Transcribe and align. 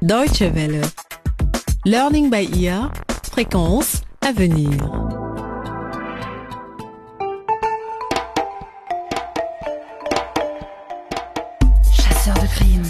Deutsche 0.00 0.42
Welle. 0.42 0.80
Learning 1.84 2.30
by 2.30 2.48
ear. 2.56 2.92
Fréquence 3.32 4.02
à 4.20 4.30
venir. 4.30 4.70
Chasseur 11.92 12.34
de 12.34 12.46
crime. 12.46 12.82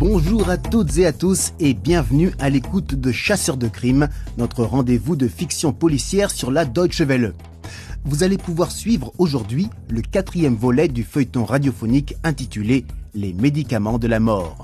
Bonjour 0.00 0.50
à 0.50 0.56
toutes 0.56 0.98
et 0.98 1.06
à 1.06 1.12
tous 1.12 1.52
et 1.60 1.74
bienvenue 1.74 2.32
à 2.40 2.50
l'écoute 2.50 2.96
de 2.96 3.12
Chasseurs 3.12 3.56
de 3.56 3.68
crime, 3.68 4.08
notre 4.38 4.64
rendez-vous 4.64 5.14
de 5.14 5.28
fiction 5.28 5.72
policière 5.72 6.32
sur 6.32 6.50
la 6.50 6.64
Deutsche 6.64 7.00
Welle. 7.00 7.32
Vous 8.04 8.24
allez 8.24 8.38
pouvoir 8.38 8.72
suivre 8.72 9.12
aujourd'hui 9.18 9.68
le 9.88 10.02
quatrième 10.02 10.56
volet 10.56 10.88
du 10.88 11.04
feuilleton 11.04 11.44
radiophonique 11.44 12.16
intitulé 12.24 12.84
Les 13.16 13.32
médicaments 13.32 13.98
de 13.98 14.08
la 14.08 14.20
mort. 14.20 14.58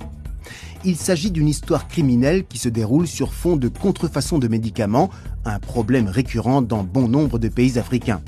Il 0.84 0.96
s'agit 0.96 1.30
d'une 1.30 1.48
histoire 1.48 1.88
criminelle 1.88 2.45
qui 2.45 2.58
se 2.58 2.68
déroule 2.68 3.06
sur 3.06 3.32
fond 3.32 3.56
de 3.56 3.68
contrefaçon 3.68 4.38
de 4.38 4.46
médicaments, 4.46 5.08
un 5.46 5.58
problème 5.58 6.06
récurrent 6.06 6.60
dans 6.60 6.84
bon 6.84 7.08
nombre 7.08 7.38
de 7.38 7.48
pays 7.48 7.78
africains. 7.78 8.20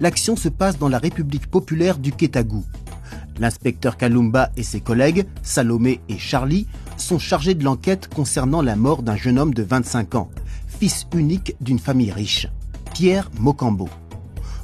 L'action 0.00 0.34
se 0.34 0.48
passe 0.48 0.80
dans 0.80 0.88
la 0.88 0.98
République 0.98 1.46
populaire 1.46 1.98
du 1.98 2.10
Kétagou. 2.10 2.64
L'inspecteur 3.38 3.96
Kalumba 3.96 4.50
et 4.56 4.64
ses 4.64 4.80
collègues, 4.80 5.26
Salomé 5.44 6.00
et 6.08 6.18
Charlie, 6.18 6.66
sont 6.96 7.20
chargés 7.20 7.54
de 7.54 7.62
l'enquête 7.62 8.12
concernant 8.12 8.62
la 8.62 8.74
mort 8.74 9.04
d'un 9.04 9.16
jeune 9.16 9.38
homme 9.38 9.54
de 9.54 9.62
25 9.62 10.16
ans, 10.16 10.28
fils 10.66 11.06
unique 11.14 11.54
d'une 11.60 11.78
famille 11.78 12.10
riche, 12.10 12.48
Pierre 12.94 13.30
Mokambo. 13.38 13.88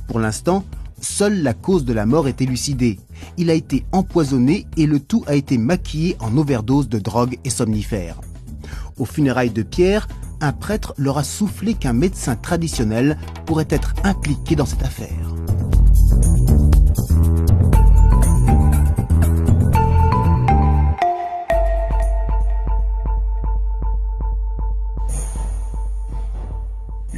Pour 0.09 0.18
l'instant, 0.18 0.65
seule 1.01 1.40
la 1.45 1.54
cause 1.54 1.84
de 1.84 1.92
la 1.92 2.04
mort 2.04 2.26
est 2.26 2.42
élucidée. 2.42 2.98
Il 3.36 3.50
a 3.50 3.54
été 3.54 3.84
empoisonné 3.92 4.66
et 4.77 4.86
le 4.86 5.00
tout 5.00 5.24
a 5.26 5.34
été 5.34 5.59
maquillé 5.59 6.16
en 6.20 6.36
overdose 6.36 6.88
de 6.88 6.98
drogue 6.98 7.38
et 7.45 7.50
somnifères. 7.50 8.20
Aux 8.98 9.04
funérailles 9.04 9.51
de 9.51 9.62
Pierre, 9.62 10.09
un 10.40 10.52
prêtre 10.52 10.95
leur 10.96 11.18
a 11.18 11.24
soufflé 11.24 11.74
qu'un 11.74 11.93
médecin 11.93 12.37
traditionnel 12.37 13.18
pourrait 13.46 13.66
être 13.70 13.95
impliqué 14.04 14.56
dans 14.56 14.66
cette 14.66 14.82
affaire. 14.82 15.34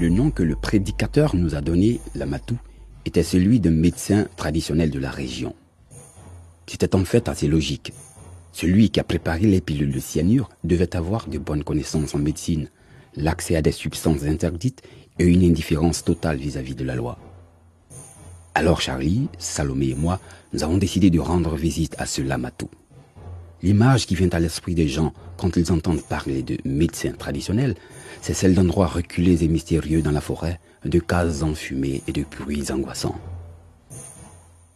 Le 0.01 0.09
nom 0.09 0.31
que 0.31 0.43
le 0.43 0.57
prédicateur 0.57 1.37
nous 1.37 1.55
a 1.55 1.61
donné, 1.61 2.01
Lamatou, 2.15 2.57
était 3.05 3.23
celui 3.23 3.61
d'un 3.61 3.71
médecin 3.71 4.27
traditionnel 4.37 4.91
de 4.91 4.99
la 4.99 5.11
région. 5.11 5.55
C'était 6.71 6.95
en 6.95 7.05
fait 7.05 7.29
assez 7.29 7.49
logique. 7.49 7.93
Celui 8.53 8.91
qui 8.91 9.01
a 9.01 9.05
préparé 9.05 9.41
les 9.41 9.61
pilules 9.61 9.91
de 9.91 9.99
cyanure 9.99 10.49
devait 10.63 10.95
avoir 10.95 11.27
de 11.27 11.37
bonnes 11.37 11.65
connaissances 11.65 12.15
en 12.15 12.19
médecine, 12.19 12.69
l'accès 13.17 13.57
à 13.57 13.61
des 13.61 13.73
substances 13.73 14.23
interdites 14.23 14.81
et 15.19 15.25
une 15.25 15.43
indifférence 15.43 16.05
totale 16.05 16.37
vis-à-vis 16.37 16.77
de 16.77 16.85
la 16.85 16.95
loi. 16.95 17.19
Alors 18.55 18.81
Charlie, 18.81 19.27
Salomé 19.37 19.89
et 19.89 19.95
moi, 19.97 20.21
nous 20.53 20.63
avons 20.63 20.79
décidé 20.79 21.11
de 21.11 21.19
rendre 21.19 21.57
visite 21.57 21.97
à 21.99 22.07
ce 22.07 22.23
Lamatou. 22.23 22.71
L'image 23.65 24.07
qui 24.07 24.15
vient 24.15 24.31
à 24.31 24.39
l'esprit 24.39 24.77
des 24.77 24.87
gens 24.87 25.13
quand 25.39 25.57
ils 25.57 25.73
entendent 25.73 26.05
parler 26.05 26.45
de 26.45 26.57
médecins 26.65 27.15
traditionnels, 27.19 27.75
c'est 28.23 28.33
celle 28.33 28.55
d'endroits 28.55 28.87
reculés 28.87 29.43
et 29.43 29.49
mystérieux 29.49 30.03
dans 30.03 30.13
la 30.13 30.21
forêt, 30.21 30.61
de 30.85 31.01
cases 31.01 31.43
enfumées 31.43 32.05
et 32.07 32.13
de 32.13 32.23
bruits 32.23 32.71
angoissants. 32.71 33.19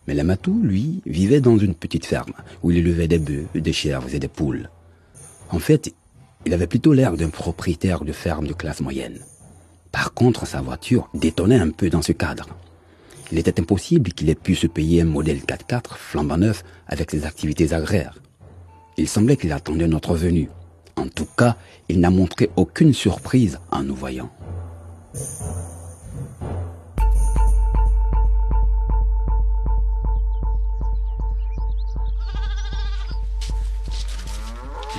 Mais 0.06 0.14
Lamatou, 0.14 0.60
lui, 0.62 1.00
vivait 1.06 1.41
dans 1.41 1.56
une 1.56 1.74
petite 1.74 2.06
ferme 2.06 2.33
où 2.62 2.70
il 2.70 2.78
élevait 2.78 3.08
des 3.08 3.19
bœufs, 3.19 3.47
des 3.55 3.72
chèvres 3.72 4.14
et 4.14 4.19
des 4.19 4.28
poules. 4.28 4.70
En 5.50 5.58
fait, 5.58 5.94
il 6.46 6.52
avait 6.52 6.66
plutôt 6.66 6.92
l'air 6.92 7.16
d'un 7.16 7.30
propriétaire 7.30 8.05
de 8.05 8.12
ferme 8.12 8.46
de 8.46 8.52
classe 8.52 8.80
moyenne. 8.80 9.20
Par 9.92 10.12
contre, 10.12 10.46
sa 10.46 10.61
voiture 10.61 11.08
détonnait 11.14 11.58
un 11.58 11.70
peu 11.70 11.89
dans 11.89 12.02
ce 12.02 12.12
cadre. 12.12 12.48
Il 13.33 13.39
était 13.39 13.61
impossible 13.61 14.12
qu'il 14.12 14.28
ait 14.28 14.34
pu 14.34 14.55
se 14.55 14.67
payer 14.67 15.02
un 15.02 15.06
modèle 15.06 15.39
4x4 15.39 15.96
flambant 15.96 16.36
neuf 16.36 16.64
avec 16.86 17.11
ses 17.11 17.24
activités 17.24 17.73
agraires. 17.73 18.18
Il 18.96 19.08
semblait 19.08 19.36
qu'il 19.36 19.52
attendait 19.52 19.89
notre 19.89 20.14
venue. 20.14 20.51
En 20.96 21.08
tout 21.08 21.27
cas, 21.36 21.57
il 21.89 22.01
n'a 22.01 22.11
montré 22.11 22.51
aucune 22.57 22.92
surprise 22.92 23.58
en 23.70 23.83
nous 23.83 23.95
voyant. 23.95 24.30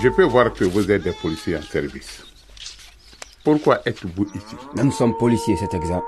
Je 0.01 0.09
peux 0.09 0.23
voir 0.23 0.53
que 0.53 0.65
vous 0.65 0.91
êtes 0.91 1.03
des 1.03 1.11
policiers 1.13 1.57
en 1.57 1.61
service. 1.61 2.23
Pourquoi 3.43 3.81
êtes-vous 3.87 4.25
ici? 4.35 4.55
Nous 4.83 4.91
sommes 4.91 5.15
policiers, 5.17 5.55
c'est 5.57 5.73
exact. 5.75 6.03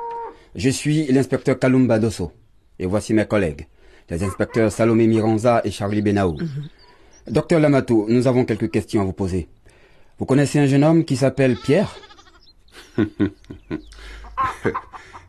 Je 0.55 0.69
suis 0.69 1.05
l'inspecteur 1.11 1.57
Kalumba 1.57 1.99
Dosso. 1.99 2.31
Et 2.79 2.85
voici 2.85 3.13
mes 3.13 3.25
collègues, 3.25 3.67
les 4.09 4.21
inspecteurs 4.23 4.71
Salomé 4.71 5.07
Miranza 5.07 5.61
et 5.63 5.71
Charlie 5.71 6.01
Benaou. 6.01 6.37
Docteur 7.27 7.59
Lamatou, 7.59 8.05
nous 8.09 8.27
avons 8.27 8.45
quelques 8.45 8.69
questions 8.71 9.01
à 9.01 9.05
vous 9.05 9.13
poser. 9.13 9.47
Vous 10.19 10.25
connaissez 10.25 10.59
un 10.59 10.67
jeune 10.67 10.83
homme 10.83 11.05
qui 11.05 11.15
s'appelle 11.15 11.55
Pierre? 11.55 11.95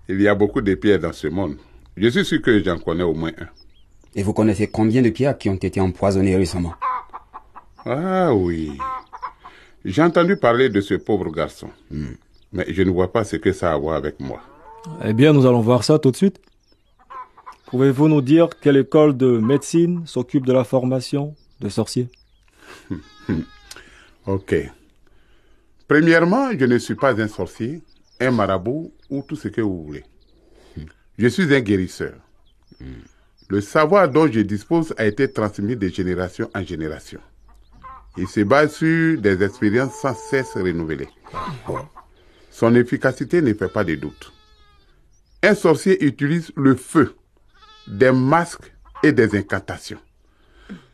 Il 0.09 0.21
y 0.21 0.29
a 0.29 0.35
beaucoup 0.35 0.61
de 0.63 0.75
pierres 0.75 1.01
dans 1.01 1.13
ce 1.13 1.29
monde. 1.29 1.57
Je 1.97 2.09
suis 2.09 2.25
sûr 2.25 2.43
que 2.43 2.63
j'en 2.63 2.79
connais 2.79 3.03
au 3.03 3.15
moins 3.15 3.33
un. 3.39 3.49
Et 4.15 4.23
vous 4.23 4.33
connaissez 4.33 4.67
combien 4.69 5.03
de 5.03 5.11
pierres 5.11 5.37
qui 5.37 5.49
ont 5.51 5.55
été 5.55 5.81
empoisonnées 5.81 6.37
récemment? 6.37 6.75
Ah 7.85 8.33
oui. 8.35 8.73
J'ai 9.85 10.03
entendu 10.03 10.37
parler 10.37 10.69
de 10.69 10.81
ce 10.81 10.95
pauvre 10.95 11.31
garçon. 11.31 11.71
Mais 12.53 12.67
je 12.69 12.83
ne 12.83 12.91
vois 12.91 13.13
pas 13.13 13.25
ce 13.25 13.37
que 13.37 13.53
ça 13.53 13.71
a 13.71 13.75
à 13.75 13.79
voir 13.79 13.97
avec 13.97 14.19
moi. 14.21 14.41
Eh 15.05 15.13
bien, 15.13 15.33
nous 15.33 15.47
allons 15.47 15.61
voir 15.61 15.85
ça 15.85 15.99
tout 15.99 16.11
de 16.11 16.17
suite. 16.17 16.41
Pouvez-vous 17.67 18.09
nous 18.09 18.23
dire 18.23 18.49
quelle 18.61 18.79
école 18.79 19.17
de 19.17 19.39
médecine 19.39 20.07
s'occupe 20.07 20.47
de 20.47 20.53
la 20.53 20.65
formation 20.65 21.35
de 21.61 21.69
sorciers 21.69 22.09
Ok. 24.27 24.55
Premièrement, 25.87 26.51
je 26.59 26.65
ne 26.65 26.79
suis 26.79 26.95
pas 26.95 27.19
un 27.21 27.29
sorcier, 27.29 27.83
un 28.21 28.31
marabout 28.31 28.93
ou 29.11 29.23
tout 29.23 29.37
ce 29.37 29.49
que 29.49 29.61
vous 29.61 29.85
voulez. 29.85 30.05
Je 31.19 31.29
suis 31.29 31.55
un 31.55 31.61
guérisseur. 31.61 32.15
Le 33.49 33.61
savoir 33.61 34.09
dont 34.09 34.31
je 34.31 34.41
dispose 34.41 34.95
a 34.97 35.07
été 35.07 35.31
transmis 35.31 35.77
de 35.77 35.89
génération 35.89 36.51
en 36.55 36.63
génération. 36.63 37.21
Il 38.19 38.27
se 38.27 38.41
base 38.41 38.75
sur 38.75 39.21
des 39.21 39.43
expériences 39.45 39.95
sans 39.95 40.15
cesse 40.15 40.55
renouvelées. 40.55 41.09
Son 42.51 42.75
efficacité 42.75 43.41
ne 43.41 43.55
fait 43.55 43.69
pas 43.69 43.85
de 43.85 43.95
doute. 43.95 44.33
Un 45.45 45.55
sorcier 45.55 46.05
utilise 46.05 46.51
le 46.57 46.75
feu, 46.75 47.15
des 47.87 48.11
masques 48.11 48.73
et 49.05 49.13
des 49.13 49.37
incantations. 49.39 50.01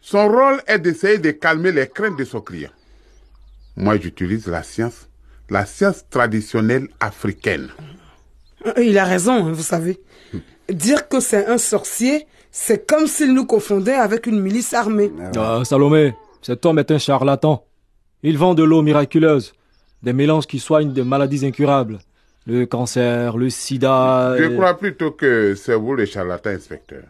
Son 0.02 0.28
rôle 0.28 0.60
est 0.66 0.78
d'essayer 0.78 1.16
de 1.16 1.30
calmer 1.30 1.72
les 1.72 1.88
craintes 1.88 2.18
de 2.18 2.24
son 2.24 2.42
client. 2.42 2.68
Moi, 3.74 3.96
j'utilise 3.98 4.46
la 4.46 4.62
science, 4.62 5.08
la 5.48 5.64
science 5.64 6.04
traditionnelle 6.10 6.88
africaine. 7.00 7.70
Il 8.76 8.98
a 8.98 9.04
raison, 9.06 9.46
hein, 9.46 9.52
vous 9.52 9.62
savez. 9.62 9.98
Dire 10.68 11.08
que 11.08 11.20
c'est 11.20 11.46
un 11.46 11.56
sorcier, 11.56 12.26
c'est 12.50 12.86
comme 12.86 13.06
s'il 13.06 13.32
nous 13.32 13.46
confondait 13.46 13.94
avec 13.94 14.26
une 14.26 14.40
milice 14.40 14.74
armée. 14.74 15.10
Ah, 15.36 15.62
Salomé, 15.64 16.14
cet 16.44 16.66
homme 16.66 16.78
est 16.78 16.90
un 16.90 16.98
charlatan. 16.98 17.64
Il 18.22 18.36
vend 18.36 18.52
de 18.52 18.62
l'eau 18.62 18.82
miraculeuse, 18.82 19.54
des 20.02 20.12
mélanges 20.12 20.46
qui 20.46 20.58
soignent 20.58 20.92
des 20.92 21.02
maladies 21.02 21.46
incurables. 21.46 22.00
Le 22.46 22.66
cancer, 22.66 23.38
le 23.38 23.48
sida... 23.48 24.36
Je 24.36 24.44
et- 24.44 24.54
crois 24.54 24.76
plutôt 24.76 25.12
que 25.12 25.54
c'est 25.54 25.74
vous 25.74 25.94
le 25.94 26.04
charlatan 26.04 26.50
inspecteur. 26.50 27.04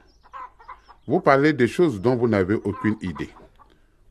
Vous 1.08 1.18
parlez 1.18 1.52
de 1.52 1.66
choses 1.66 2.00
dont 2.00 2.14
vous 2.14 2.28
n'avez 2.28 2.54
aucune 2.54 2.94
idée. 3.02 3.28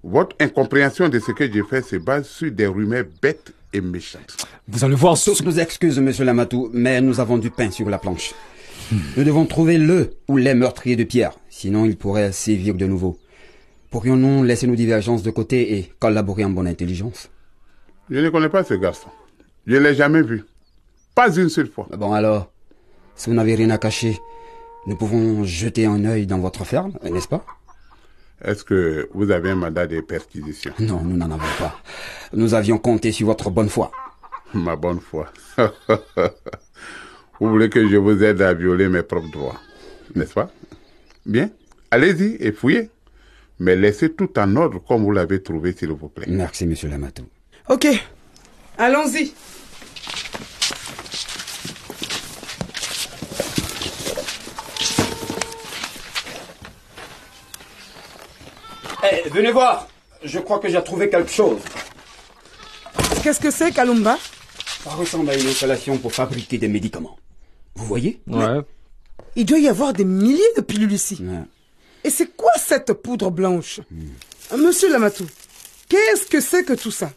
Votre 0.03 0.36
incompréhension 0.42 1.07
de 1.07 1.19
ce 1.19 1.31
que 1.31 1.50
je 1.50 1.63
fais 1.63 1.81
se 1.81 1.95
base 1.95 2.27
sur 2.27 2.51
des 2.51 2.68
rumeurs 2.68 3.06
bêtes 3.21 3.53
et 3.71 3.80
méchantes. 3.80 4.45
Vous 4.68 4.83
allez 4.83 4.95
voir... 4.95 5.18
Tous 5.18 5.42
nos 5.42 5.51
excuses, 5.51 6.00
monsieur 6.00 6.25
Lamatou, 6.25 6.69
mais 6.74 7.00
nous 7.00 7.21
avons 7.21 7.38
du 7.38 7.50
pain 7.50 7.71
sur 7.71 7.89
la 7.89 7.97
planche. 7.97 8.33
Nous 9.15 9.24
devons 9.24 9.45
trouver 9.45 9.77
le 9.77 10.12
ou 10.27 10.36
les 10.36 10.53
meurtriers 10.53 10.97
de 10.97 11.06
Pierre, 11.06 11.31
sinon 11.50 11.86
il 11.86 11.95
pourrait 11.95 12.33
sévir 12.33 12.75
de 12.75 12.86
nouveau. 12.86 13.18
Pourrions-nous 13.94 14.44
laisser 14.44 14.66
nos 14.66 14.74
divergences 14.74 15.22
de 15.22 15.30
côté 15.30 15.78
et 15.78 15.94
collaborer 16.00 16.44
en 16.44 16.50
bonne 16.50 16.66
intelligence? 16.66 17.30
Je 18.10 18.18
ne 18.18 18.30
connais 18.31 18.50
pas 18.50 18.63
ce 18.63 18.74
garçon. 18.74 19.10
Je 19.68 19.75
ne 19.75 19.81
l'ai 19.81 19.94
jamais 19.94 20.24
vu. 20.24 20.45
Pas 21.13 21.31
une 21.36 21.48
seule 21.48 21.68
fois. 21.68 21.88
Bon 21.95 22.12
alors, 22.12 22.51
si 23.13 23.30
vous 23.30 23.36
n'avez 23.36 23.54
rien 23.54 23.69
à 23.69 23.78
cacher, 23.78 24.18
nous 24.88 24.95
pouvons 24.95 25.44
jeter 25.44 25.86
un 25.86 26.06
œil 26.06 26.25
dans 26.25 26.40
votre 26.40 26.66
ferme, 26.66 26.94
n'est-ce 27.04 27.28
pas? 27.28 27.45
Est-ce 28.44 28.63
que 28.63 29.10
vous 29.13 29.30
avez 29.30 29.51
un 29.51 29.57
mandat 29.57 29.86
de 29.86 30.01
perquisition? 30.01 30.74
Non, 30.80 31.01
nous 31.04 31.16
n'en 31.16 31.30
avons 31.30 31.54
pas. 31.60 31.80
Nous 32.34 32.56
avions 32.56 32.80
compté 32.80 33.12
sur 33.12 33.28
votre 33.28 33.51
bonne 33.51 33.69
foi. 33.69 33.92
Ma 34.56 34.75
bonne 34.75 35.01
foi. 35.01 35.31
vous 37.40 37.48
voulez 37.48 37.69
que 37.69 37.88
je 37.88 37.98
vous 37.98 38.24
aide 38.24 38.42
à 38.42 38.56
violer 38.56 38.90
mes 38.90 39.04
propres 39.04 39.30
droits, 39.31 39.62
n'est-ce 40.16 40.34
pas? 40.34 40.50
Bien, 41.28 41.51
allez-y 41.92 42.38
et 42.40 42.51
fouillez. 42.51 42.90
Mais 43.63 43.77
laissez 43.77 44.12
tout 44.12 44.38
en 44.39 44.57
ordre 44.57 44.80
comme 44.86 45.04
vous 45.04 45.12
l'avez 45.12 45.42
trouvé, 45.42 45.71
s'il 45.71 45.88
vous 45.94 46.10
plaît. 46.10 46.25
Merci, 46.27 46.68
monsieur 46.68 46.89
Lamatou. 46.89 47.24
Ok, 47.69 47.88
allons-y. 48.77 49.33
Eh, 59.06 59.30
venez 59.30 59.54
voir. 59.54 59.88
Je 60.25 60.39
crois 60.39 60.59
que 60.59 60.68
j'ai 60.68 60.83
trouvé 60.83 61.09
quelque 61.09 61.31
chose. 61.31 61.62
Qu'est-ce 63.24 63.39
que 63.39 63.50
c'est, 63.50 63.71
Kalumba? 63.71 64.18
Ça 64.83 64.89
ressemble 64.89 65.30
à 65.30 65.38
une 65.38 65.48
installation 65.48 65.98
pour 65.98 66.12
fabriquer 66.12 66.57
des 66.57 66.68
médicaments. 66.68 67.18
Vous 67.75 67.86
voyez? 67.86 68.19
Ouais. 68.27 68.59
Il 69.38 69.45
doit 69.45 69.59
y 69.59 69.69
avoir 69.69 69.94
des 69.94 70.04
milliers 70.04 70.54
de 70.57 70.62
pilules 70.62 70.92
ici. 70.92 71.18
Ouais. 71.21 71.44
Et 72.03 72.09
c'est 72.09 72.35
quoi 72.35 72.51
cette 72.57 72.94
poudre 72.94 73.31
blanche? 73.31 73.79
Monsieur 74.57 74.91
Lamatou, 74.91 75.25
qu'est-ce 75.88 76.25
que 76.27 76.39
c'est 76.41 76.63
que 76.63 76.73
tout 76.73 76.91
ça? 76.91 77.11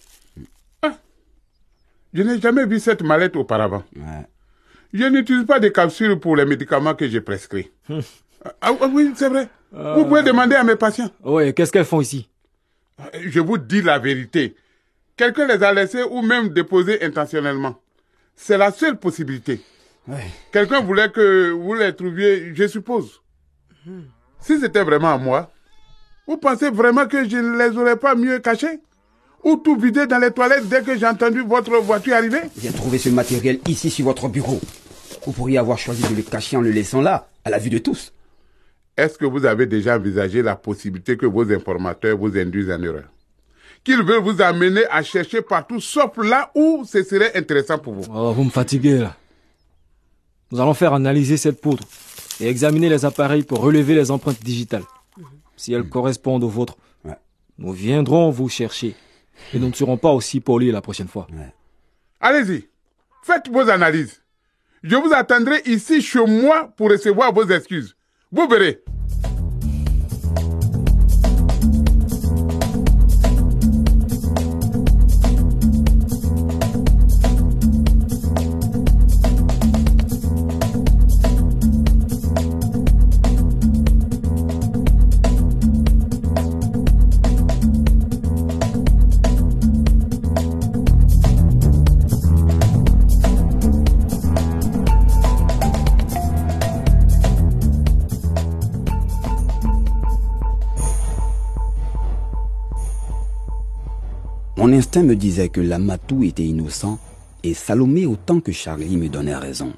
Je 2.15 2.23
n'ai 2.23 2.41
jamais 2.41 2.65
vu 2.65 2.81
cette 2.81 3.03
mallette 3.03 3.37
auparavant. 3.37 3.85
Ouais. 3.95 4.27
Je 4.95 5.05
n'utilise 5.05 5.45
pas 5.45 5.61
de 5.61 5.69
capsules 5.69 6.19
pour 6.19 6.35
les 6.37 6.47
médicaments 6.47 6.95
que 6.95 7.07
j'ai 7.07 7.21
prescrits. 7.21 7.71
ah 7.91 7.99
ah 8.63 8.87
oui, 8.91 9.13
c'est 9.15 9.29
vrai. 9.29 9.49
Vous 9.73 10.07
pouvez 10.07 10.23
demander 10.23 10.55
à 10.55 10.65
mes 10.65 10.77
patients. 10.77 11.11
Ouais, 11.23 11.53
qu'est-ce 11.53 11.73
qu'elles 11.73 11.85
font 11.85 12.01
ici? 12.01 12.31
Je 13.21 13.41
vous 13.41 13.59
dis 13.59 13.83
la 13.83 13.99
vérité. 13.99 14.57
Quelqu'un 15.17 15.47
les 15.47 15.63
a 15.63 15.73
laissés 15.73 16.03
ou 16.05 16.23
même 16.23 16.49
déposés 16.51 17.03
intentionnellement. 17.03 17.79
C'est 18.35 18.57
la 18.57 18.71
seule 18.73 18.99
possibilité. 18.99 19.61
Ouais. 20.09 20.25
Quelqu'un 20.53 20.81
voulait 20.81 21.11
que 21.11 21.51
vous 21.51 21.75
les 21.75 21.95
trouviez, 21.95 22.55
je 22.55 22.67
suppose. 22.69 23.21
Si 24.41 24.59
c'était 24.61 24.83
vraiment 24.85 25.13
à 25.15 25.19
moi, 25.19 25.51
vous 26.27 26.37
pensez 26.37 26.71
vraiment 26.71 27.07
que 27.07 27.29
je 27.29 27.37
ne 27.37 27.57
les 27.59 27.77
aurais 27.79 27.97
pas 27.97 28.15
mieux 28.15 28.39
cachés 28.39 28.81
Ou 29.45 29.57
tout 29.57 29.77
vidé 29.79 30.07
dans 30.07 30.19
les 30.19 30.31
toilettes 30.31 30.69
dès 30.69 30.83
que 30.83 30.97
j'ai 30.99 31.07
entendu 31.07 31.43
votre 31.43 31.77
voiture 31.79 32.15
arriver? 32.15 32.41
J'ai 32.61 32.73
trouvé 32.73 32.99
ce 32.99 33.09
matériel 33.11 33.61
ici 33.69 33.91
sur 33.91 34.07
votre 34.07 34.29
bureau. 34.29 34.61
Vous 35.25 35.33
pourriez 35.33 35.59
avoir 35.59 35.79
choisi 35.79 36.03
de 36.09 36.15
le 36.17 36.23
cacher 36.23 36.57
en 36.57 36.61
le 36.61 36.71
laissant 36.71 37.01
là, 37.01 37.29
à 37.45 37.51
la 37.51 37.59
vue 37.59 37.71
de 37.71 37.79
tous. 37.79 38.13
Est-ce 38.97 39.19
que 39.19 39.27
vous 39.27 39.45
avez 39.45 39.67
déjà 39.67 39.97
envisagé 39.97 40.43
la 40.43 40.57
possibilité 40.57 41.17
que 41.17 41.27
vos 41.27 41.51
informateurs 41.53 42.17
vous 42.17 42.37
induisent 42.37 42.71
en 42.71 42.83
erreur? 42.83 43.05
Qu'ils 43.85 44.03
veulent 44.03 44.23
vous 44.23 44.41
amener 44.43 44.85
à 44.91 45.03
chercher 45.03 45.43
partout 45.43 45.81
sauf 45.81 46.11
là 46.17 46.51
où 46.55 46.85
ce 46.85 47.03
serait 47.05 47.37
intéressant 47.37 47.79
pour 47.79 47.95
vous 47.95 48.05
Oh, 48.13 48.33
vous 48.33 48.45
me 48.45 48.51
fatiguez 48.51 48.99
là. 48.99 49.17
Nous 50.51 50.61
allons 50.61 50.75
faire 50.75 50.93
analyser 50.95 51.37
cette 51.37 51.61
poudre 51.61 51.85
et 52.41 52.49
examiner 52.49 52.89
les 52.89 53.05
appareils 53.05 53.43
pour 53.43 53.61
relever 53.61 53.95
les 53.95 54.11
empreintes 54.11 54.43
digitales. 54.43 54.85
Si 55.57 55.73
elles 55.73 55.89
correspondent 55.89 56.45
aux 56.45 56.49
vôtres, 56.49 56.77
Ouais. 57.05 57.17
nous 57.59 57.73
viendrons 57.73 58.31
vous 58.31 58.49
chercher. 58.49 58.95
Et 59.55 59.59
nous 59.59 59.69
ne 59.69 59.73
serons 59.75 59.97
pas 59.97 60.11
aussi 60.13 60.41
polis 60.41 60.73
la 60.73 60.81
prochaine 60.83 61.09
fois. 61.09 61.27
Allez-y, 62.21 62.69
faites 63.23 63.49
vos 63.49 63.69
analyses. 63.69 64.23
Je 64.83 64.97
vous 64.97 65.13
attendrai 65.13 65.63
ici 65.67 66.01
chez 66.01 66.25
moi 66.27 66.73
pour 66.77 66.91
recevoir 66.91 67.33
vos 67.33 67.47
excuses. 67.49 67.97
Vous 68.33 68.47
verrez. 68.49 68.83
Me 105.03 105.15
disait 105.15 105.51
que 105.51 105.61
Lamatou 105.61 106.23
était 106.23 106.47
innocent 106.47 106.99
et 107.43 107.53
Salomé 107.53 108.07
autant 108.07 108.41
que 108.41 108.51
Charlie 108.51 108.97
me 108.97 109.11
donnait 109.11 109.37
raison. 109.37 109.75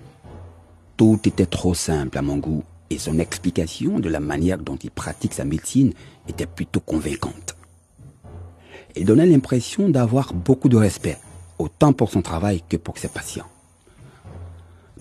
Tout 0.96 1.18
était 1.24 1.44
trop 1.44 1.74
simple 1.74 2.16
à 2.16 2.22
mon 2.22 2.36
goût 2.36 2.62
et 2.88 2.98
son 2.98 3.18
explication 3.18 3.98
de 3.98 4.08
la 4.08 4.20
manière 4.20 4.58
dont 4.58 4.76
il 4.76 4.92
pratique 4.92 5.34
sa 5.34 5.44
médecine 5.44 5.92
était 6.28 6.46
plutôt 6.46 6.78
convaincante. 6.78 7.56
Il 8.94 9.06
donnait 9.06 9.26
l'impression 9.26 9.88
d'avoir 9.88 10.32
beaucoup 10.32 10.68
de 10.68 10.76
respect, 10.76 11.18
autant 11.58 11.92
pour 11.92 12.10
son 12.10 12.22
travail 12.22 12.62
que 12.68 12.76
pour 12.76 12.96
ses 12.96 13.08
patients. 13.08 13.48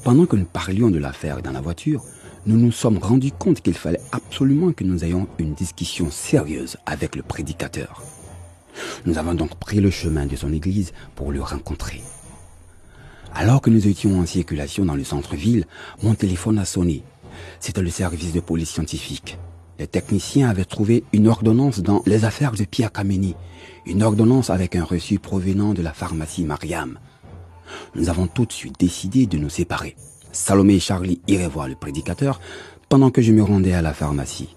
Pendant 0.03 0.25
que 0.25 0.35
nous 0.35 0.45
parlions 0.45 0.89
de 0.89 0.97
l'affaire 0.97 1.43
dans 1.43 1.51
la 1.51 1.61
voiture, 1.61 2.03
nous 2.47 2.57
nous 2.57 2.71
sommes 2.71 2.97
rendus 2.97 3.31
compte 3.31 3.61
qu'il 3.61 3.75
fallait 3.75 4.01
absolument 4.11 4.73
que 4.73 4.83
nous 4.83 5.05
ayons 5.05 5.27
une 5.37 5.53
discussion 5.53 6.09
sérieuse 6.09 6.77
avec 6.87 7.15
le 7.15 7.21
prédicateur. 7.21 8.01
Nous 9.05 9.17
avons 9.17 9.33
donc 9.33 9.55
pris 9.55 9.79
le 9.79 9.91
chemin 9.91 10.25
de 10.25 10.35
son 10.35 10.53
église 10.53 10.93
pour 11.15 11.31
le 11.31 11.41
rencontrer. 11.41 12.01
Alors 13.33 13.61
que 13.61 13.69
nous 13.69 13.87
étions 13.87 14.19
en 14.19 14.25
circulation 14.25 14.85
dans 14.85 14.95
le 14.95 15.03
centre-ville, 15.03 15.65
mon 16.01 16.15
téléphone 16.15 16.57
a 16.57 16.65
sonné. 16.65 17.03
C'était 17.59 17.81
le 17.81 17.89
service 17.89 18.33
de 18.33 18.39
police 18.39 18.71
scientifique. 18.71 19.37
Les 19.79 19.87
techniciens 19.87 20.49
avaient 20.49 20.65
trouvé 20.65 21.03
une 21.13 21.27
ordonnance 21.27 21.79
dans 21.79 22.01
les 22.07 22.25
affaires 22.25 22.53
de 22.53 22.63
Pierre 22.63 22.91
Kameni, 22.91 23.35
une 23.85 24.01
ordonnance 24.01 24.49
avec 24.49 24.75
un 24.75 24.83
reçu 24.83 25.19
provenant 25.19 25.73
de 25.73 25.83
la 25.83 25.93
pharmacie 25.93 26.45
Mariam. 26.45 26.97
Nous 27.95 28.09
avons 28.09 28.27
tout 28.27 28.45
de 28.45 28.53
suite 28.53 28.79
décidé 28.79 29.27
de 29.27 29.37
nous 29.37 29.49
séparer. 29.49 29.95
Salomé 30.31 30.75
et 30.75 30.79
Charlie 30.79 31.21
iraient 31.27 31.47
voir 31.47 31.67
le 31.67 31.75
prédicateur 31.75 32.39
pendant 32.89 33.11
que 33.11 33.21
je 33.21 33.33
me 33.33 33.43
rendais 33.43 33.73
à 33.73 33.81
la 33.81 33.93
pharmacie. 33.93 34.55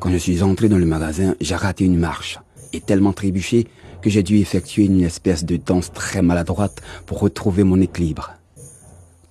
Quand 0.00 0.10
je 0.10 0.18
suis 0.18 0.42
entré 0.42 0.68
dans 0.68 0.78
le 0.78 0.86
magasin, 0.86 1.34
j'ai 1.40 1.56
raté 1.56 1.84
une 1.84 1.98
marche 1.98 2.38
et 2.72 2.80
tellement 2.80 3.12
trébuché 3.12 3.66
que 4.02 4.10
j'ai 4.10 4.22
dû 4.22 4.38
effectuer 4.38 4.84
une 4.84 5.02
espèce 5.02 5.44
de 5.44 5.56
danse 5.56 5.92
très 5.92 6.22
maladroite 6.22 6.82
pour 7.06 7.20
retrouver 7.20 7.64
mon 7.64 7.80
équilibre. 7.80 8.34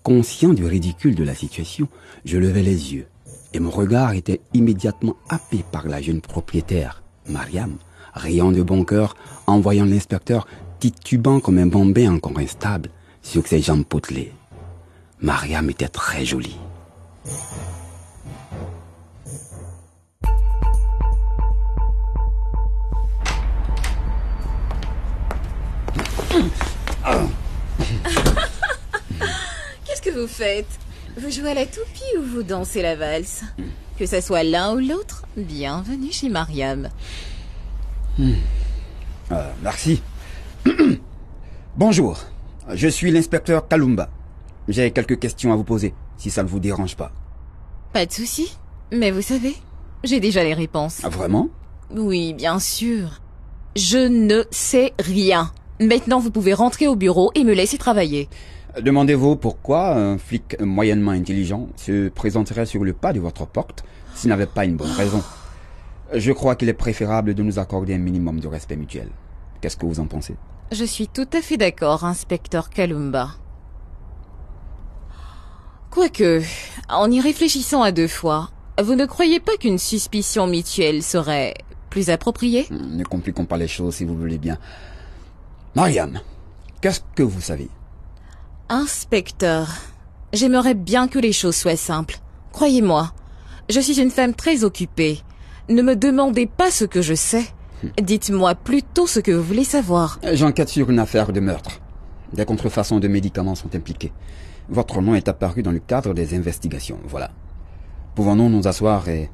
Conscient 0.03 0.53
du 0.53 0.65
ridicule 0.65 1.15
de 1.15 1.23
la 1.23 1.35
situation, 1.35 1.87
je 2.25 2.37
levai 2.37 2.61
les 2.61 2.93
yeux 2.93 3.07
et 3.55 3.59
mon 3.59 3.69
regard 3.71 4.11
était 4.11 4.41
immédiatement 4.53 5.15
happé 5.29 5.63
par 5.71 5.87
la 5.87 6.01
jeune 6.01 6.19
propriétaire, 6.19 7.03
Mariam, 7.29 7.77
riant 8.13 8.51
de 8.51 8.61
bon 8.61 8.83
cœur 8.83 9.15
en 9.47 9.61
voyant 9.61 9.85
l'inspecteur 9.85 10.45
titubant 10.79 11.39
comme 11.39 11.57
un 11.57 11.65
bombé 11.65 12.09
encore 12.09 12.37
instable 12.37 12.89
sur 13.21 13.47
ses 13.47 13.61
jambes 13.61 13.85
potelées. 13.85 14.33
Mariam 15.21 15.69
était 15.69 15.87
très 15.87 16.25
jolie. 16.25 16.57
Qu'est-ce 29.85 30.01
que 30.01 30.09
vous 30.09 30.27
faites? 30.27 30.67
Vous 31.17 31.31
jouez 31.31 31.51
à 31.51 31.53
la 31.53 31.65
toupie 31.65 32.17
ou 32.19 32.23
vous 32.23 32.43
dansez 32.43 32.81
la 32.81 32.97
valse? 32.97 33.43
Que 33.97 34.05
ce 34.05 34.19
soit 34.19 34.43
l'un 34.43 34.75
ou 34.75 34.79
l'autre, 34.79 35.25
bienvenue 35.37 36.11
chez 36.11 36.27
Mariam. 36.27 36.89
Euh, 38.19 39.51
merci. 39.63 40.01
Bonjour, 41.77 42.19
je 42.73 42.87
suis 42.89 43.11
l'inspecteur 43.11 43.69
Kalumba. 43.69 44.09
J'ai 44.67 44.91
quelques 44.91 45.19
questions 45.19 45.53
à 45.53 45.55
vous 45.55 45.63
poser, 45.63 45.93
si 46.17 46.29
ça 46.29 46.43
ne 46.43 46.49
vous 46.49 46.59
dérange 46.59 46.97
pas. 46.97 47.13
Pas 47.93 48.05
de 48.05 48.11
souci. 48.11 48.57
Mais 48.91 49.11
vous 49.11 49.21
savez, 49.21 49.55
j'ai 50.03 50.19
déjà 50.19 50.43
les 50.43 50.53
réponses. 50.53 50.99
Ah, 51.03 51.09
vraiment? 51.09 51.47
Oui, 51.91 52.33
bien 52.33 52.59
sûr. 52.59 53.21
Je 53.77 53.99
ne 53.99 54.43
sais 54.51 54.93
rien. 54.99 55.51
Maintenant, 55.79 56.19
vous 56.19 56.31
pouvez 56.31 56.53
rentrer 56.53 56.87
au 56.87 56.95
bureau 56.95 57.31
et 57.35 57.43
me 57.43 57.53
laisser 57.53 57.77
travailler. 57.77 58.29
Demandez-vous 58.79 59.35
pourquoi 59.35 59.95
un 59.95 60.17
flic 60.17 60.59
moyennement 60.61 61.11
intelligent 61.11 61.67
se 61.75 62.09
présenterait 62.09 62.65
sur 62.65 62.83
le 62.83 62.93
pas 62.93 63.13
de 63.13 63.19
votre 63.19 63.45
porte 63.45 63.83
s'il 64.13 64.29
n'avait 64.29 64.45
pas 64.45 64.65
une 64.65 64.75
bonne 64.75 64.91
raison? 64.91 65.21
Je 66.13 66.31
crois 66.31 66.55
qu'il 66.55 66.69
est 66.69 66.73
préférable 66.73 67.33
de 67.33 67.43
nous 67.43 67.59
accorder 67.59 67.93
un 67.93 67.99
minimum 67.99 68.39
de 68.39 68.47
respect 68.47 68.75
mutuel. 68.75 69.09
Qu'est-ce 69.61 69.77
que 69.77 69.85
vous 69.85 69.99
en 69.99 70.05
pensez? 70.05 70.35
Je 70.71 70.85
suis 70.85 71.07
tout 71.07 71.27
à 71.33 71.41
fait 71.41 71.57
d'accord, 71.57 72.03
inspecteur 72.03 72.69
Kalumba. 72.69 73.31
Quoique, 75.89 76.41
en 76.89 77.09
y 77.09 77.21
réfléchissant 77.21 77.81
à 77.81 77.91
deux 77.91 78.07
fois, 78.07 78.49
vous 78.81 78.95
ne 78.95 79.05
croyez 79.05 79.39
pas 79.39 79.55
qu'une 79.57 79.77
suspicion 79.77 80.47
mutuelle 80.47 81.01
serait 81.01 81.53
plus 81.89 82.09
appropriée? 82.09 82.67
Ne 82.71 83.03
compliquons 83.03 83.45
pas 83.45 83.57
les 83.57 83.69
choses 83.69 83.95
si 83.95 84.05
vous 84.05 84.17
voulez 84.17 84.37
bien. 84.37 84.57
Mariam, 85.75 86.21
qu'est-ce 86.79 87.01
que 87.15 87.23
vous 87.23 87.41
savez? 87.41 87.69
Inspecteur, 88.69 89.67
j'aimerais 90.31 90.73
bien 90.73 91.09
que 91.09 91.19
les 91.19 91.33
choses 91.33 91.57
soient 91.57 91.75
simples. 91.75 92.19
Croyez-moi, 92.53 93.11
je 93.69 93.81
suis 93.81 93.99
une 93.99 94.09
femme 94.09 94.33
très 94.33 94.63
occupée. 94.63 95.19
Ne 95.67 95.81
me 95.81 95.97
demandez 95.97 96.45
pas 96.45 96.71
ce 96.71 96.85
que 96.85 97.01
je 97.01 97.13
sais. 97.13 97.45
Dites-moi 98.01 98.55
plutôt 98.55 99.05
ce 99.05 99.19
que 99.19 99.33
vous 99.33 99.43
voulez 99.43 99.65
savoir. 99.65 100.17
J'enquête 100.31 100.69
sur 100.69 100.89
une 100.89 100.99
affaire 100.99 101.33
de 101.33 101.41
meurtre. 101.41 101.81
Des 102.31 102.45
contrefaçons 102.45 103.01
de 103.01 103.09
médicaments 103.09 103.55
sont 103.55 103.75
impliquées. 103.75 104.13
Votre 104.69 105.01
nom 105.01 105.13
est 105.13 105.27
apparu 105.27 105.61
dans 105.61 105.73
le 105.73 105.79
cadre 105.79 106.13
des 106.13 106.35
investigations. 106.35 106.99
Voilà. 107.05 107.31
Pouvons-nous 108.15 108.47
nous 108.49 108.65
asseoir 108.65 109.09
et 109.09 109.29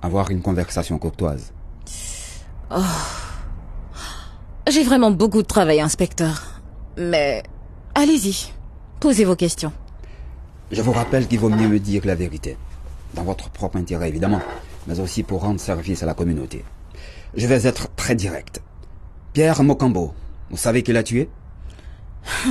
avoir 0.00 0.30
une 0.30 0.42
conversation 0.42 0.96
courtoise? 0.98 1.52
J'ai 4.72 4.84
vraiment 4.84 5.10
beaucoup 5.10 5.42
de 5.42 5.46
travail, 5.46 5.82
inspecteur. 5.82 6.62
Mais 6.96 7.42
allez-y, 7.94 8.54
posez 9.00 9.26
vos 9.26 9.36
questions. 9.36 9.70
Je 10.70 10.80
vous 10.80 10.92
rappelle 10.92 11.28
qu'il 11.28 11.40
vaut 11.40 11.50
mieux 11.50 11.68
me 11.68 11.78
dire 11.78 12.06
la 12.06 12.14
vérité. 12.14 12.56
Dans 13.12 13.22
votre 13.22 13.50
propre 13.50 13.76
intérêt, 13.76 14.08
évidemment, 14.08 14.40
mais 14.86 14.98
aussi 14.98 15.24
pour 15.24 15.42
rendre 15.42 15.60
service 15.60 16.02
à 16.02 16.06
la 16.06 16.14
communauté. 16.14 16.64
Je 17.34 17.46
vais 17.46 17.66
être 17.66 17.94
très 17.96 18.14
direct. 18.14 18.62
Pierre 19.34 19.62
Mokambo, 19.62 20.14
vous 20.50 20.56
savez 20.56 20.82
qui 20.82 20.94
l'a 20.94 21.02
tué? 21.02 21.28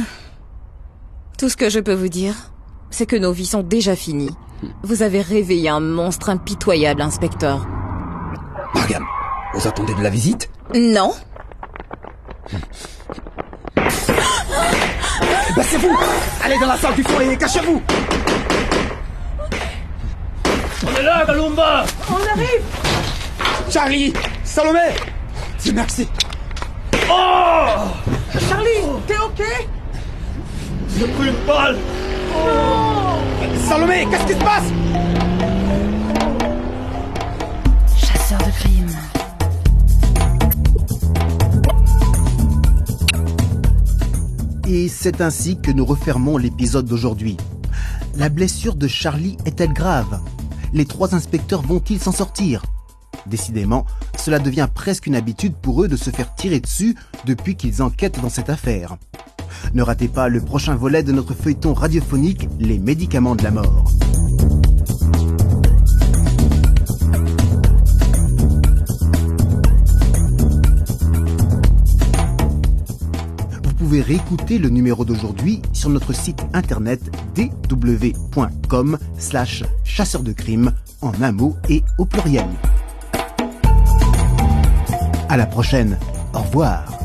Tout 1.40 1.50
ce 1.50 1.58
que 1.58 1.72
je 1.72 1.80
peux 1.80 1.96
vous 1.96 2.10
dire, 2.10 2.52
c'est 2.92 3.08
que 3.08 3.16
nos 3.16 3.32
vies 3.32 3.48
sont 3.48 3.64
déjà 3.64 3.96
finies. 3.96 4.36
Vous 4.84 5.02
avez 5.02 5.22
réveillé 5.22 5.70
un 5.70 5.80
monstre 5.80 6.30
impitoyable, 6.30 7.02
inspecteur. 7.02 7.68
Mariam, 8.76 9.06
vous 9.56 9.68
attendez 9.68 9.96
de 9.96 10.04
la 10.04 10.12
visite? 10.12 10.52
Non 10.76 11.14
Bah 15.56 15.64
c'est 15.64 15.78
vous. 15.78 15.98
Allez 16.44 16.60
dans 16.60 16.68
la 16.68 16.78
salle 16.78 16.96
du 16.96 17.04
fond 17.04 17.20
et 17.20 17.38
cachez-vous. 17.38 17.82
On 20.86 21.00
est 21.00 21.04
là, 21.04 21.24
Galumba 21.26 21.86
Charlie 23.70 24.14
Salomé. 24.44 24.80
Dieu 25.60 25.74
merci. 25.74 26.08
Charlie, 28.50 28.82
t'es 29.08 29.18
ok? 29.18 29.44
J'ai 30.98 31.08
pris 31.08 31.28
une 31.30 31.46
balle. 31.46 31.78
Salomé, 33.68 34.08
qu'est-ce 34.10 34.26
qui 34.26 34.34
se 34.34 34.44
passe? 34.44 34.66
Et 44.74 44.88
c'est 44.88 45.20
ainsi 45.20 45.60
que 45.60 45.70
nous 45.70 45.84
refermons 45.84 46.38
l'épisode 46.38 46.86
d'aujourd'hui. 46.86 47.36
La 48.16 48.30
blessure 48.30 48.76
de 48.76 48.88
Charlie 48.88 49.36
est-elle 49.46 49.74
grave? 49.74 50.22
Les 50.72 50.86
trois 50.86 51.14
inspecteurs 51.14 51.62
vont-ils 51.62 52.00
s'en 52.00 52.14
sortir? 52.14 52.64
Décidément, 53.28 53.86
cela 54.18 54.40
devient 54.40 54.70
presque 54.74 55.08
une 55.08 55.16
habitude 55.16 55.56
pour 55.62 55.84
eux 55.84 55.90
de 55.90 55.98
se 55.98 56.10
faire 56.10 56.34
tirer 56.36 56.62
dessus 56.62 56.96
depuis 57.26 57.58
qu'ils 57.58 57.84
enquêtent 57.84 58.22
dans 58.22 58.30
cette 58.30 58.50
affaire. 58.50 58.96
Ne 59.74 59.84
ratez 59.84 60.08
pas 60.08 60.30
le 60.30 60.40
prochain 60.40 60.76
volet 60.76 61.04
de 61.04 61.12
notre 61.12 61.34
feuilleton 61.34 61.74
radiophonique 61.74 62.48
Les 62.58 62.80
médicaments 62.80 63.36
de 63.36 63.44
la 63.44 63.52
mort. 63.52 63.92
Réécouter 74.12 74.58
le 74.58 74.68
numéro 74.68 75.06
d'aujourd'hui 75.06 75.62
sur 75.72 75.90
notre 75.90 76.12
site 76.12 76.44
internet 76.52 77.00
dw.com 77.34 78.98
slash 79.18 79.64
chasseur 79.86 80.22
de 80.22 80.34
crime 80.34 80.74
en 81.02 81.14
un 81.22 81.32
mot 81.32 81.56
et 81.70 81.82
au 81.98 82.04
pluriel. 82.04 82.48
À 85.30 85.38
la 85.38 85.46
prochaine. 85.46 85.98
Au 86.34 86.40
revoir. 86.40 87.01